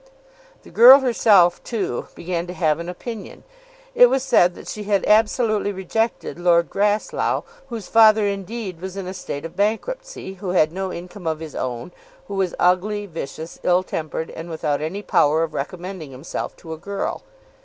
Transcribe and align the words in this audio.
The 0.63 0.71
girl 0.71 1.01
herself, 1.01 1.63
too, 1.63 2.07
began 2.15 2.47
to 2.47 2.53
have 2.55 2.79
an 2.79 2.89
opinion. 2.89 3.43
It 3.93 4.07
was 4.09 4.23
said 4.23 4.55
that 4.55 4.67
she 4.67 4.85
had 4.85 5.05
absolutely 5.05 5.71
rejected 5.71 6.39
Lord 6.39 6.71
Grasslough, 6.71 7.43
whose 7.69 7.87
father 7.87 8.25
indeed 8.25 8.81
was 8.81 8.97
in 8.97 9.05
a 9.05 9.13
state 9.13 9.45
of 9.45 9.55
bankruptcy, 9.55 10.33
who 10.41 10.49
had 10.49 10.71
no 10.71 10.91
income 10.91 11.27
of 11.27 11.39
his 11.39 11.53
own, 11.53 11.91
who 12.27 12.33
was 12.33 12.55
ugly, 12.57 13.05
vicious, 13.05 13.59
ill 13.61 13.83
tempered, 13.83 14.31
and 14.31 14.49
without 14.49 14.81
any 14.81 15.03
power 15.03 15.43
of 15.43 15.53
recommending 15.53 16.09
himself 16.09 16.55
to 16.55 16.73
a 16.73 16.77
girl. 16.77 17.21